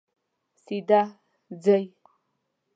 [0.63, 1.01] سیده
[1.63, 1.83] ځئ